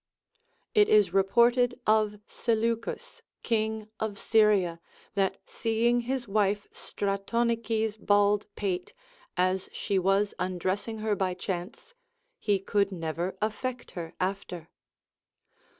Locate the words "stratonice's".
6.73-7.97